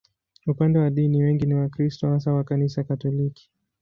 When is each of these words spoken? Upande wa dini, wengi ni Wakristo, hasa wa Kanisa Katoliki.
Upande 0.47 0.79
wa 0.79 0.89
dini, 0.89 1.23
wengi 1.23 1.45
ni 1.45 1.53
Wakristo, 1.53 2.07
hasa 2.09 2.33
wa 2.33 2.43
Kanisa 2.43 2.83
Katoliki. 2.83 3.49